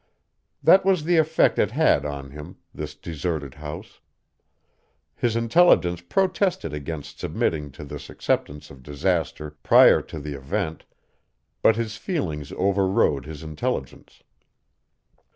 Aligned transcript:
That 0.63 0.83
was 0.83 1.03
the 1.03 1.17
effect 1.17 1.59
it 1.59 1.69
had 1.69 2.07
on 2.07 2.31
him, 2.31 2.57
this 2.73 2.95
deserted 2.95 3.53
house. 3.53 3.99
His 5.13 5.35
intelligence 5.35 6.01
protested 6.01 6.73
against 6.73 7.19
submitting 7.19 7.69
to 7.73 7.83
this 7.83 8.09
acceptance 8.09 8.71
of 8.71 8.81
disaster 8.81 9.51
prior 9.61 10.01
to 10.01 10.19
the 10.19 10.33
event, 10.33 10.85
but 11.61 11.75
his 11.75 11.97
feelings 11.97 12.51
overrode 12.57 13.27
his 13.27 13.43
intelligence. 13.43 14.23